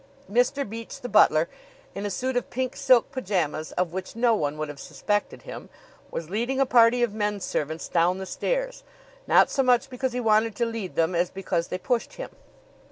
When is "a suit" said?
2.07-2.35